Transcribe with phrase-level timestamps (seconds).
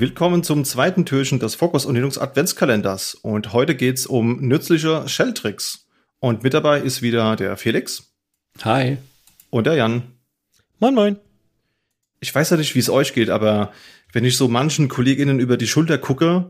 [0.00, 3.14] Willkommen zum zweiten Türchen des Fokus und Linux Adventskalenders.
[3.16, 5.88] Und heute geht's um nützliche Shell-Tricks.
[6.20, 8.04] Und mit dabei ist wieder der Felix.
[8.62, 8.98] Hi.
[9.50, 10.04] Und der Jan.
[10.78, 11.16] Moin, moin.
[12.20, 13.72] Ich weiß ja nicht, wie es euch geht, aber
[14.12, 16.48] wenn ich so manchen KollegInnen über die Schulter gucke,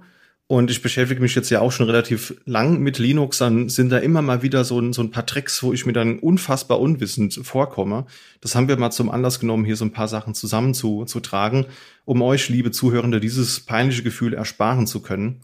[0.48, 3.98] und ich beschäftige mich jetzt ja auch schon relativ lang mit Linux, dann sind da
[3.98, 7.38] immer mal wieder so ein, so ein paar Tricks, wo ich mir dann unfassbar unwissend
[7.42, 8.06] vorkomme.
[8.40, 11.66] Das haben wir mal zum Anlass genommen, hier so ein paar Sachen zusammenzutragen,
[12.06, 15.42] um euch, liebe Zuhörende, dieses peinliche Gefühl ersparen zu können.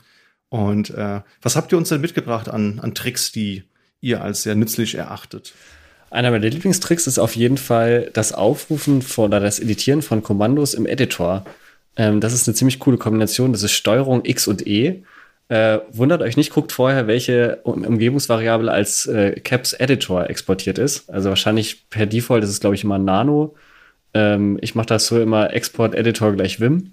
[0.48, 3.64] Und äh, was habt ihr uns denn mitgebracht an, an Tricks, die
[4.00, 5.52] ihr als sehr nützlich erachtet?
[6.08, 10.72] Einer meiner Lieblingstricks ist auf jeden Fall das Aufrufen von, oder das Editieren von Kommandos
[10.72, 11.44] im Editor.
[11.96, 13.52] Ähm, das ist eine ziemlich coole Kombination.
[13.52, 15.02] Das ist Steuerung X und E.
[15.48, 21.10] Äh, wundert euch nicht, guckt vorher, welche Umgebungsvariable als äh, Caps Editor exportiert ist.
[21.10, 23.54] Also wahrscheinlich per Default ist es, glaube ich, immer Nano.
[24.14, 26.92] Ähm, ich mache das so immer Export Editor gleich Vim.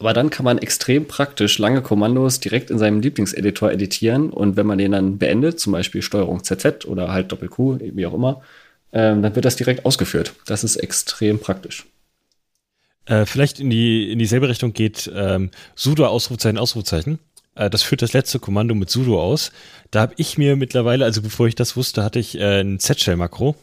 [0.00, 4.66] Aber dann kann man extrem praktisch lange Kommandos direkt in seinem Lieblingseditor editieren und wenn
[4.66, 8.40] man den dann beendet, zum Beispiel Steuerung ZZ oder halt Doppel Q, wie auch immer,
[8.92, 10.32] ähm, dann wird das direkt ausgeführt.
[10.46, 11.86] Das ist extrem praktisch.
[13.06, 17.18] Äh, vielleicht in, die, in dieselbe Richtung geht ähm, sudo Ausrufezeichen, Ausrufezeichen.
[17.54, 19.52] Äh, das führt das letzte Kommando mit sudo aus.
[19.90, 23.56] Da habe ich mir mittlerweile, also bevor ich das wusste, hatte ich äh, ein Z-Shell-Makro,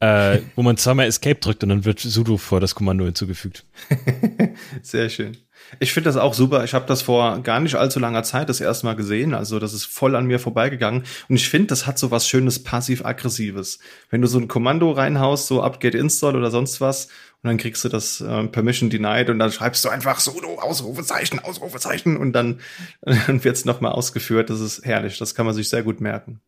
[0.00, 3.64] äh, wo man zweimal Escape drückt und dann wird sudo vor das Kommando hinzugefügt.
[4.82, 5.36] Sehr schön.
[5.80, 6.64] Ich finde das auch super.
[6.64, 9.34] Ich habe das vor gar nicht allzu langer Zeit das erste Mal gesehen.
[9.34, 11.04] Also das ist voll an mir vorbeigegangen.
[11.28, 13.80] Und ich finde, das hat so was Schönes passiv-aggressives.
[14.08, 17.08] Wenn du so ein Kommando reinhaust, so upget install oder sonst was,
[17.42, 21.38] und dann kriegst du das äh, Permission denied und dann schreibst du einfach sudo Ausrufezeichen,
[21.38, 22.60] Ausrufezeichen und dann,
[23.00, 24.50] dann wird's nochmal ausgeführt.
[24.50, 25.18] Das ist herrlich.
[25.18, 26.40] Das kann man sich sehr gut merken.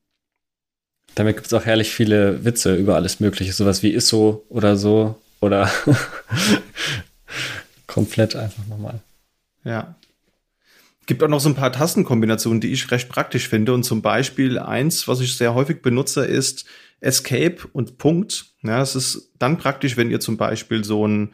[1.15, 3.53] Damit gibt's auch herrlich viele Witze über alles Mögliche.
[3.53, 5.21] Sowas wie ISO oder so.
[5.41, 5.71] Oder
[7.87, 9.01] komplett einfach nochmal.
[9.65, 9.95] Ja.
[11.07, 13.73] Gibt auch noch so ein paar Tastenkombinationen, die ich recht praktisch finde.
[13.73, 16.67] Und zum Beispiel eins, was ich sehr häufig benutze, ist
[17.01, 18.47] Escape und Punkt.
[18.63, 21.31] Ja, es ist dann praktisch, wenn ihr zum Beispiel so ein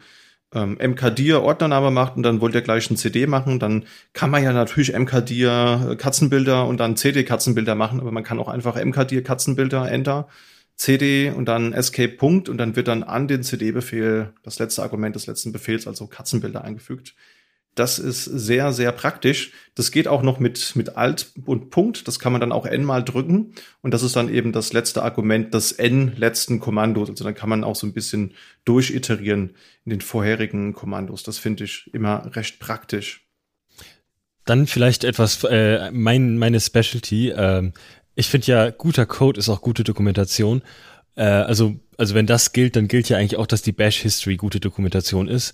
[0.53, 4.43] ähm, mkdir Ordnername macht und dann wollt ihr gleich ein CD machen, dann kann man
[4.43, 9.23] ja natürlich mkdir Katzenbilder und dann CD Katzenbilder machen, aber man kann auch einfach mkdir
[9.23, 10.27] Katzenbilder Enter
[10.77, 15.15] CD und dann Escape Punkt und dann wird dann an den CD-Befehl das letzte Argument
[15.15, 17.15] des letzten Befehls, also Katzenbilder eingefügt.
[17.77, 19.51] Das ist sehr, sehr praktisch.
[19.75, 22.07] Das geht auch noch mit, mit Alt und Punkt.
[22.07, 23.53] Das kann man dann auch n mal drücken.
[23.81, 27.07] Und das ist dann eben das letzte Argument des n letzten Kommandos.
[27.09, 28.33] Also dann kann man auch so ein bisschen
[28.65, 29.55] durchiterieren
[29.85, 31.21] in den vorherigen Kommandos.
[31.21, 33.27] Das finde ich immer recht praktisch.
[34.43, 37.29] Dann vielleicht etwas, äh, mein, meine Specialty.
[37.29, 37.73] Ähm,
[38.15, 40.63] ich finde ja, guter Code ist auch gute Dokumentation.
[41.15, 44.37] Äh, also, also wenn das gilt, dann gilt ja eigentlich auch, dass die Bash History
[44.37, 45.53] gute Dokumentation ist.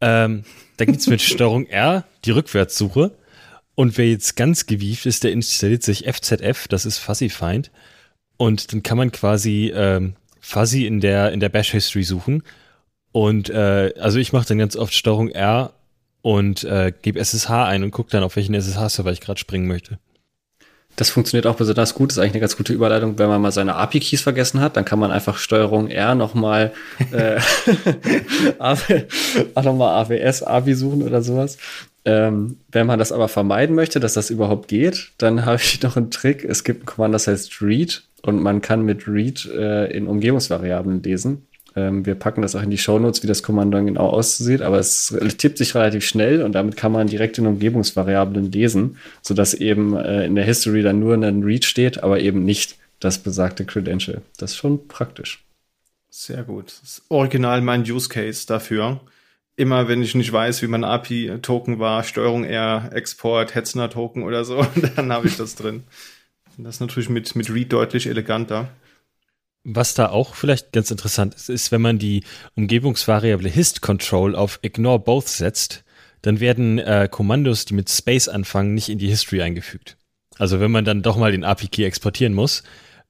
[0.00, 0.44] Ähm,
[0.76, 3.16] da gibt's mit Steuerung R die Rückwärtssuche.
[3.74, 7.70] Und wer jetzt ganz gewieft ist, der installiert sich FZF, das ist Fuzzy Find.
[8.36, 12.42] Und dann kann man quasi ähm, Fuzzy in der, in der Bash History suchen.
[13.12, 15.74] Und äh, also ich mache dann ganz oft Steuerung R
[16.22, 19.98] und äh, gebe SSH ein und gucke dann, auf welchen SSH-Server ich gerade springen möchte.
[20.98, 22.10] Das funktioniert auch besonders gut.
[22.10, 24.76] Das ist eigentlich eine ganz gute Überleitung, wenn man mal seine API-Keys vergessen hat.
[24.76, 26.72] Dann kann man einfach Steuerung R nochmal
[27.12, 27.38] äh,
[29.62, 31.56] nochmal AWS API suchen oder sowas.
[32.04, 35.96] Ähm, wenn man das aber vermeiden möchte, dass das überhaupt geht, dann habe ich noch
[35.96, 36.44] einen Trick.
[36.44, 41.00] Es gibt ein Command, das heißt read und man kann mit read äh, in Umgebungsvariablen
[41.04, 41.46] lesen.
[41.78, 44.78] Ähm, wir packen das auch in die Shownotes, wie das Kommando dann genau aussieht, aber
[44.78, 49.96] es tippt sich relativ schnell und damit kann man direkt in Umgebungsvariablen lesen, sodass eben
[49.96, 54.22] äh, in der History dann nur ein Read steht, aber eben nicht das besagte Credential.
[54.38, 55.44] Das ist schon praktisch.
[56.10, 56.66] Sehr gut.
[56.82, 59.00] Das ist original mein Use Case dafür.
[59.54, 64.66] Immer wenn ich nicht weiß, wie mein API-Token war, Steuerung R, Export, Hetzner-Token oder so,
[64.96, 65.84] dann habe ich das drin.
[66.56, 68.68] Das ist natürlich mit, mit Read deutlich eleganter.
[69.70, 72.24] Was da auch vielleicht ganz interessant ist, ist, wenn man die
[72.54, 75.84] Umgebungsvariable hist-control auf ignore both setzt,
[76.22, 79.98] dann werden äh, Kommandos, die mit Space anfangen, nicht in die History eingefügt.
[80.38, 82.62] Also wenn man dann doch mal den API-Key exportieren muss,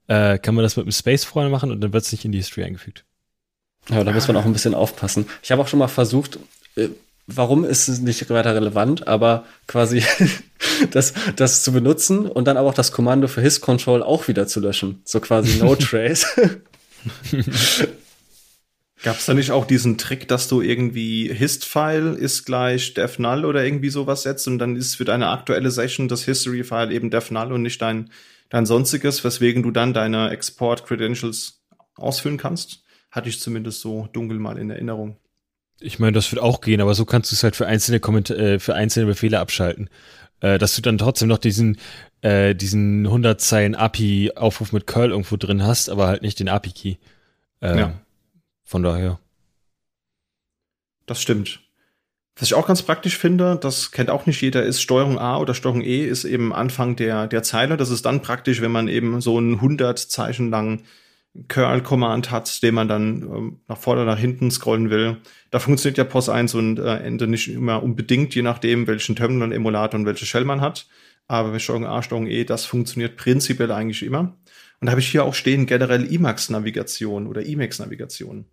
[0.07, 2.33] äh, kann man das mit dem Space vorne machen und dann wird es nicht in
[2.33, 3.05] die History eingefügt.
[3.89, 5.27] Ja, da muss man auch ein bisschen aufpassen.
[5.41, 6.39] Ich habe auch schon mal versucht,
[6.75, 6.89] äh,
[7.25, 10.03] warum ist es nicht weiter relevant, aber quasi
[10.91, 14.47] das, das zu benutzen und dann aber auch das Kommando für His Control auch wieder
[14.47, 15.01] zu löschen.
[15.05, 16.25] So quasi No Trace.
[19.01, 23.45] Gab es da nicht auch diesen Trick, dass du irgendwie Hist-File ist gleich Def Null
[23.45, 27.31] oder irgendwie sowas setzt und dann ist für deine aktuelle Session das History-File eben Def
[27.31, 28.09] Null und nicht dein,
[28.49, 31.61] dein sonstiges, weswegen du dann deine Export-Credentials
[31.95, 32.83] ausfüllen kannst?
[33.09, 35.15] Hatte ich zumindest so dunkel mal in Erinnerung.
[35.79, 38.29] Ich meine, das wird auch gehen, aber so kannst du es halt für einzelne Komment
[38.31, 39.89] äh, für einzelne Befehle abschalten.
[40.41, 41.77] Äh, dass du dann trotzdem noch diesen,
[42.21, 46.95] äh, diesen 100 Zeilen API-Aufruf mit Curl irgendwo drin hast, aber halt nicht den API-Key.
[47.61, 47.93] Äh, ja.
[48.63, 49.19] Von daher.
[51.05, 51.59] Das stimmt.
[52.35, 55.53] Was ich auch ganz praktisch finde, das kennt auch nicht jeder, ist Steuerung A oder
[55.53, 57.75] Steuerung E ist eben Anfang der, der Zeile.
[57.75, 60.83] Das ist dann praktisch, wenn man eben so einen 100 Zeichen langen
[61.47, 65.17] Curl-Command hat, den man dann ähm, nach vorne oder nach hinten scrollen will.
[65.51, 69.51] Da funktioniert ja POS 1 und äh, Ende nicht immer unbedingt, je nachdem, welchen Terminal,
[69.51, 70.87] Emulator und welche Shell man hat.
[71.27, 74.37] Aber bei Steuerung A, Steuerung E, das funktioniert prinzipiell eigentlich immer.
[74.81, 78.45] Und da habe ich hier auch stehen generell Emacs-Navigation oder Emacs-Navigation.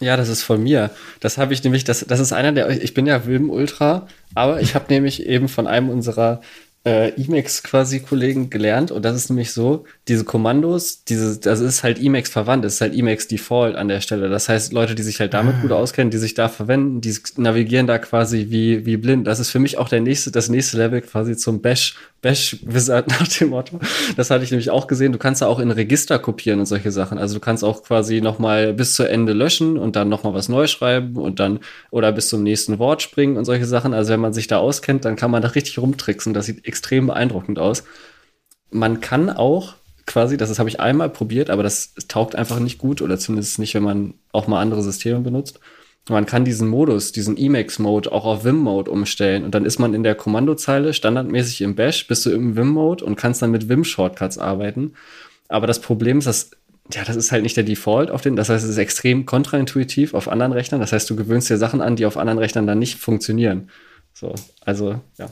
[0.00, 0.90] Ja, das ist von mir.
[1.20, 4.60] Das habe ich nämlich, das, das ist einer der, ich bin ja Wilm Ultra, aber
[4.60, 6.40] ich habe nämlich eben von einem unserer
[6.84, 11.82] äh, Emacs quasi Kollegen gelernt und das ist nämlich so, diese Kommandos, diese, das ist
[11.82, 14.28] halt Emacs verwandt, das ist halt Emacs Default an der Stelle.
[14.28, 15.62] Das heißt, Leute, die sich halt damit ah.
[15.62, 19.26] gut auskennen, die sich da verwenden, die navigieren da quasi wie, wie blind.
[19.26, 23.06] Das ist für mich auch der nächste, das nächste Level quasi zum Bash, Bash Wizard
[23.20, 23.78] nach dem Motto.
[24.16, 25.12] Das hatte ich nämlich auch gesehen.
[25.12, 27.18] Du kannst da auch in Register kopieren und solche Sachen.
[27.18, 30.66] Also du kannst auch quasi nochmal bis zu Ende löschen und dann nochmal was neu
[30.66, 31.60] schreiben und dann
[31.90, 33.92] oder bis zum nächsten Wort springen und solche Sachen.
[33.92, 36.32] Also wenn man sich da auskennt, dann kann man da richtig rumtricksen.
[36.32, 37.84] Das sieht extrem beeindruckend aus.
[38.70, 39.74] Man kann auch
[40.06, 43.74] quasi, das habe ich einmal probiert, aber das taugt einfach nicht gut oder zumindest nicht,
[43.74, 45.60] wenn man auch mal andere Systeme benutzt.
[46.08, 50.02] Man kann diesen Modus, diesen Emacs-Mode auch auf Vim-Mode umstellen und dann ist man in
[50.02, 54.92] der Kommandozeile standardmäßig im Bash, bist du im Vim-Mode und kannst dann mit Vim-Shortcuts arbeiten.
[55.48, 56.50] Aber das Problem ist, dass
[56.92, 58.36] ja, das ist halt nicht der Default auf den.
[58.36, 60.82] Das heißt, es ist extrem kontraintuitiv auf anderen Rechnern.
[60.82, 63.70] Das heißt, du gewöhnst dir Sachen an, die auf anderen Rechnern dann nicht funktionieren.
[64.12, 65.30] So, also ja.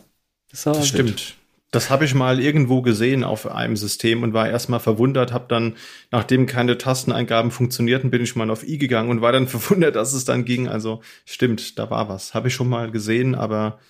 [0.50, 1.34] Das, das stimmt.
[1.72, 5.74] Das habe ich mal irgendwo gesehen auf einem System und war erstmal verwundert, habe dann,
[6.10, 10.12] nachdem keine Tasteneingaben funktionierten, bin ich mal auf i gegangen und war dann verwundert, dass
[10.12, 10.68] es dann ging.
[10.68, 12.34] Also stimmt, da war was.
[12.34, 13.80] Habe ich schon mal gesehen, aber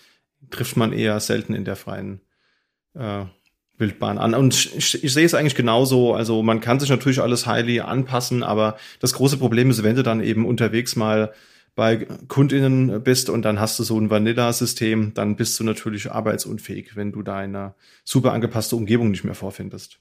[0.51, 2.21] trifft man eher selten in der freien
[2.95, 3.25] äh,
[3.79, 4.35] Wildbahn an.
[4.35, 6.15] Und ich, ich sehe es eigentlich genauso.
[6.15, 10.05] Also man kann sich natürlich alles highly anpassen, aber das große Problem ist, wenn du
[10.05, 11.33] dann eben unterwegs mal
[11.75, 16.97] bei KundInnen bist und dann hast du so ein Vanilla-System, dann bist du natürlich arbeitsunfähig,
[16.97, 17.75] wenn du deine
[18.05, 19.99] super angepasste Umgebung nicht mehr vorfindest.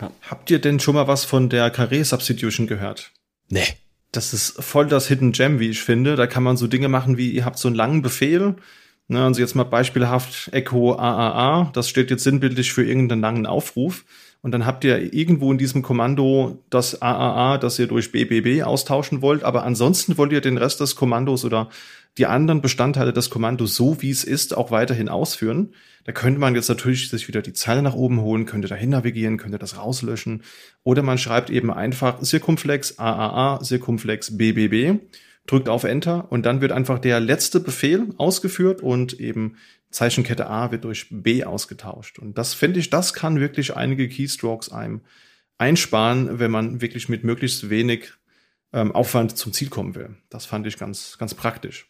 [0.00, 0.10] Ja.
[0.22, 3.12] Habt ihr denn schon mal was von der Carré-Substitution gehört?
[3.48, 3.66] Nee.
[4.12, 6.16] Das ist voll das Hidden Gem, wie ich finde.
[6.16, 8.56] Da kann man so Dinge machen wie, ihr habt so einen langen Befehl,
[9.08, 14.04] ne, also jetzt mal beispielhaft Echo AAA, das steht jetzt sinnbildlich für irgendeinen langen Aufruf.
[14.42, 19.22] Und dann habt ihr irgendwo in diesem Kommando das AAA, das ihr durch BBB austauschen
[19.22, 19.44] wollt.
[19.44, 21.68] Aber ansonsten wollt ihr den Rest des Kommandos oder
[22.18, 25.74] die anderen Bestandteile des Kommandos so wie es ist auch weiterhin ausführen.
[26.04, 29.38] Da könnte man jetzt natürlich sich wieder die Zeile nach oben holen, könnte dahin navigieren,
[29.38, 30.42] könnte das rauslöschen.
[30.82, 35.00] Oder man schreibt eben einfach Circumflex AAA, Circumflex BBB,
[35.46, 39.56] drückt auf Enter und dann wird einfach der letzte Befehl ausgeführt und eben
[39.92, 42.18] Zeichenkette A wird durch B ausgetauscht.
[42.18, 45.02] Und das finde ich, das kann wirklich einige Keystrokes einem
[45.58, 48.12] einsparen, wenn man wirklich mit möglichst wenig
[48.72, 50.16] ähm, Aufwand zum Ziel kommen will.
[50.30, 51.86] Das fand ich ganz, ganz praktisch.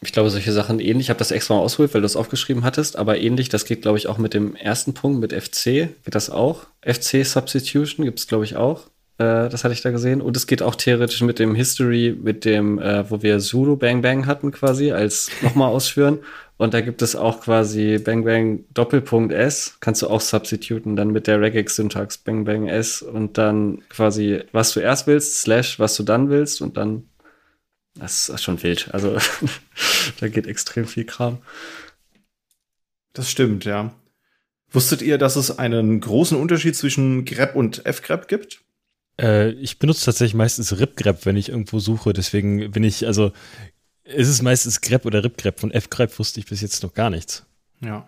[0.00, 2.62] Ich glaube, solche Sachen ähnlich, ich habe das extra mal ausgeholt, weil du es aufgeschrieben
[2.62, 6.14] hattest, aber ähnlich, das geht, glaube ich, auch mit dem ersten Punkt, mit FC, geht
[6.14, 6.66] das auch.
[6.82, 8.88] FC Substitution gibt es, glaube ich, auch.
[9.18, 10.20] Äh, das hatte ich da gesehen.
[10.20, 14.02] Und es geht auch theoretisch mit dem History, mit dem, äh, wo wir Zulu Bang
[14.02, 16.18] Bang hatten quasi, als nochmal ausführen.
[16.56, 21.10] Und da gibt es auch quasi Bang Bang Doppelpunkt S, kannst du auch substituten, dann
[21.10, 25.96] mit der Regex-Syntax Bang Bang S und dann quasi, was du erst willst, slash, was
[25.96, 27.08] du dann willst und dann,
[27.96, 28.88] das ist schon wild.
[28.92, 29.18] Also
[30.20, 31.38] da geht extrem viel Kram.
[33.14, 33.92] Das stimmt, ja.
[34.70, 38.64] Wusstet ihr, dass es einen großen Unterschied zwischen grep und fgrep gibt?
[39.20, 42.12] Äh, ich benutze tatsächlich meistens ripgrep, wenn ich irgendwo suche.
[42.12, 43.32] Deswegen bin ich, also
[44.04, 45.58] es ist meistens grep oder ripgrep.
[45.58, 47.44] Von fgrep wusste ich bis jetzt noch gar nichts.
[47.80, 48.06] Ja.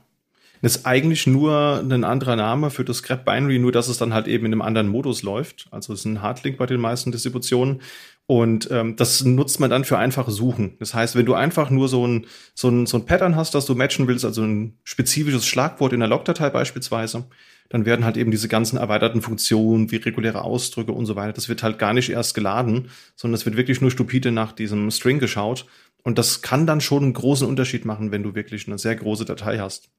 [0.62, 4.14] Das ist eigentlich nur ein anderer Name für das grep Binary, nur dass es dann
[4.14, 5.66] halt eben in einem anderen Modus läuft.
[5.70, 7.82] Also es ist ein Hardlink bei den meisten Distributionen.
[8.26, 10.76] Und ähm, das nutzt man dann für einfache Suchen.
[10.80, 13.66] Das heißt, wenn du einfach nur so ein, so ein, so ein Pattern hast, das
[13.66, 17.26] du matchen willst, also ein spezifisches Schlagwort in der Logdatei beispielsweise,
[17.68, 21.48] dann werden halt eben diese ganzen erweiterten Funktionen wie reguläre Ausdrücke und so weiter, das
[21.48, 25.18] wird halt gar nicht erst geladen, sondern es wird wirklich nur stupide nach diesem String
[25.18, 25.66] geschaut.
[26.06, 29.24] Und das kann dann schon einen großen Unterschied machen, wenn du wirklich eine sehr große
[29.24, 29.90] Datei hast.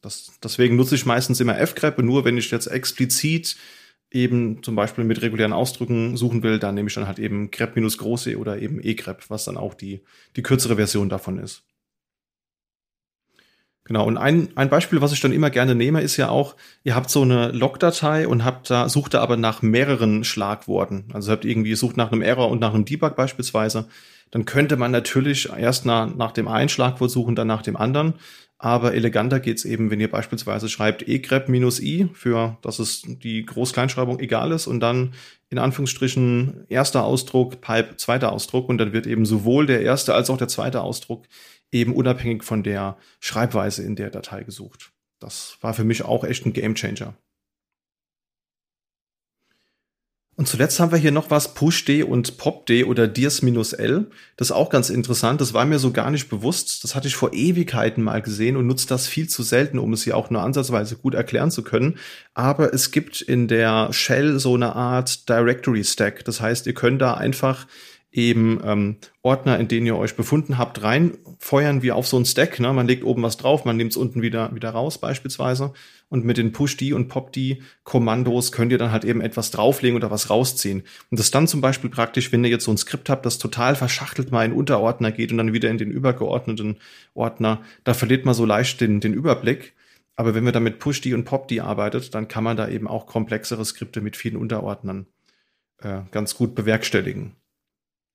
[0.00, 3.58] Das, deswegen nutze ich meistens immer fgrep, nur wenn ich jetzt explizit
[4.10, 7.76] eben zum Beispiel mit regulären Ausdrücken suchen will, dann nehme ich dann halt eben grep
[7.76, 10.00] minus große oder eben egrep, was dann auch die,
[10.34, 11.62] die kürzere Version davon ist.
[13.84, 16.94] Genau, und ein, ein Beispiel, was ich dann immer gerne nehme, ist ja auch, ihr
[16.94, 21.10] habt so eine Log-Datei und habt da, sucht da aber nach mehreren Schlagworten.
[21.12, 23.88] Also habt irgendwie, sucht nach einem Error und nach einem Debug beispielsweise.
[24.30, 28.14] Dann könnte man natürlich erst nach, nach dem einen Schlagwort suchen, dann nach dem anderen.
[28.62, 33.46] Aber eleganter geht's eben, wenn ihr beispielsweise schreibt egrep minus i für, dass es die
[33.46, 35.14] Groß-Kleinschreibung egal ist und dann
[35.48, 40.28] in Anführungsstrichen erster Ausdruck, Pipe zweiter Ausdruck und dann wird eben sowohl der erste als
[40.28, 41.24] auch der zweite Ausdruck
[41.72, 44.92] eben unabhängig von der Schreibweise in der Datei gesucht.
[45.20, 47.14] Das war für mich auch echt ein Gamechanger.
[50.40, 54.06] Und zuletzt haben wir hier noch was PushD und PopD oder Dirs-L.
[54.38, 55.38] Das ist auch ganz interessant.
[55.42, 56.82] Das war mir so gar nicht bewusst.
[56.82, 60.04] Das hatte ich vor Ewigkeiten mal gesehen und nutze das viel zu selten, um es
[60.04, 61.98] hier auch nur ansatzweise gut erklären zu können.
[62.32, 66.24] Aber es gibt in der Shell so eine Art Directory Stack.
[66.24, 67.66] Das heißt, ihr könnt da einfach
[68.12, 72.58] eben ähm, Ordner, in denen ihr euch befunden habt, reinfeuern wie auf so ein Stack.
[72.58, 72.72] Ne?
[72.72, 75.72] Man legt oben was drauf, man nimmt es unten wieder, wieder raus beispielsweise.
[76.08, 80.28] Und mit den Push-D und Pop-D-Kommandos könnt ihr dann halt eben etwas drauflegen oder was
[80.28, 80.82] rausziehen.
[81.10, 83.76] Und das dann zum Beispiel praktisch, wenn ihr jetzt so ein Skript habt, das total
[83.76, 86.78] verschachtelt mal in Unterordner geht und dann wieder in den übergeordneten
[87.14, 89.74] Ordner, da verliert man so leicht den, den Überblick.
[90.16, 93.06] Aber wenn wir dann mit Push-D und Pop-D arbeitet, dann kann man da eben auch
[93.06, 95.06] komplexere Skripte mit vielen Unterordnern
[95.78, 97.36] äh, ganz gut bewerkstelligen.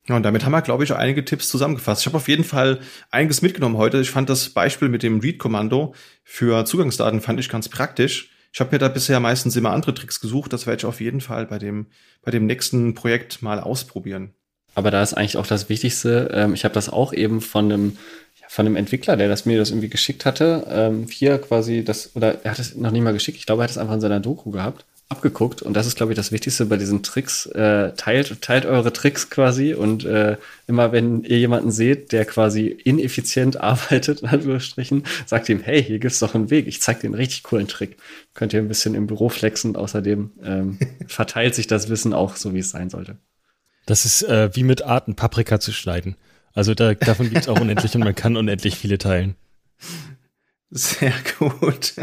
[0.08, 2.02] Ja, und damit haben wir, glaube ich, einige Tipps zusammengefasst.
[2.02, 4.00] Ich habe auf jeden Fall einiges mitgenommen heute.
[4.00, 8.30] Ich fand das Beispiel mit dem Read-Kommando für Zugangsdaten fand ich ganz praktisch.
[8.54, 10.54] Ich habe mir da bisher meistens immer andere Tricks gesucht.
[10.54, 11.88] Das werde ich auf jeden Fall bei dem,
[12.24, 14.34] bei dem nächsten Projekt mal ausprobieren.
[14.76, 16.30] Aber da ist eigentlich auch das Wichtigste.
[16.34, 17.98] Ähm, ich habe das auch eben von einem,
[18.48, 20.68] von einem Entwickler, der das mir das irgendwie geschickt hatte.
[20.70, 23.38] Ähm, hier quasi das, oder er hat es noch nicht mal geschickt.
[23.38, 26.12] Ich glaube, er hat es einfach in seiner Doku gehabt abgeguckt und das ist, glaube
[26.12, 27.46] ich, das Wichtigste bei diesen Tricks.
[27.48, 32.68] Äh, teilt, teilt eure Tricks quasi und äh, immer wenn ihr jemanden seht, der quasi
[32.68, 37.08] ineffizient arbeitet, in Anführungsstrichen, sagt ihm, hey, hier gibt's doch einen Weg, ich zeig dir
[37.08, 37.98] einen richtig coolen Trick.
[38.34, 42.54] Könnt ihr ein bisschen im Büro flexen, außerdem ähm, verteilt sich das Wissen auch so,
[42.54, 43.18] wie es sein sollte.
[43.86, 46.16] Das ist äh, wie mit Arten Paprika zu schneiden.
[46.54, 49.36] Also da, davon gibt's auch unendlich und man kann unendlich viele teilen.
[50.72, 51.94] Sehr gut.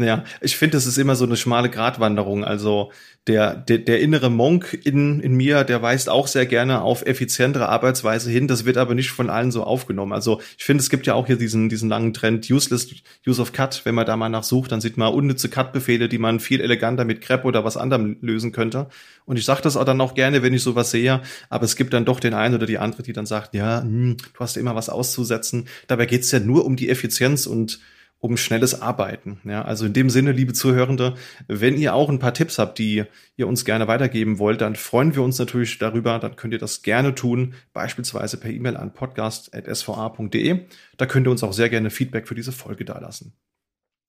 [0.00, 2.44] Ja, ich finde, es ist immer so eine schmale Gratwanderung.
[2.44, 2.92] Also
[3.26, 7.68] der, der, der innere Monk in, in mir, der weist auch sehr gerne auf effizientere
[7.68, 8.46] Arbeitsweise hin.
[8.46, 10.12] Das wird aber nicht von allen so aufgenommen.
[10.12, 12.88] Also ich finde, es gibt ja auch hier diesen, diesen langen Trend Useless
[13.26, 13.80] Use of Cut.
[13.84, 17.20] Wenn man da mal nachsucht, dann sieht man unnütze Cut-Befehle, die man viel eleganter mit
[17.20, 18.86] Crep oder was anderem lösen könnte.
[19.24, 21.20] Und ich sage das auch dann auch gerne, wenn ich sowas sehe.
[21.50, 24.16] Aber es gibt dann doch den einen oder die andere, die dann sagt, ja, hm,
[24.16, 25.66] du hast immer was auszusetzen.
[25.88, 27.80] Dabei geht's ja nur um die Effizienz und
[28.20, 29.40] um schnelles Arbeiten.
[29.44, 31.14] Ja, also in dem Sinne, liebe Zuhörende,
[31.46, 33.04] wenn ihr auch ein paar Tipps habt, die
[33.36, 36.18] ihr uns gerne weitergeben wollt, dann freuen wir uns natürlich darüber.
[36.18, 40.60] Dann könnt ihr das gerne tun, beispielsweise per E-Mail an podcast.sva.de.
[40.96, 43.34] Da könnt ihr uns auch sehr gerne Feedback für diese Folge dalassen.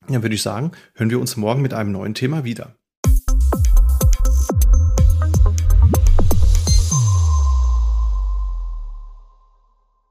[0.07, 2.75] Dann würde ich sagen, hören wir uns morgen mit einem neuen Thema wieder.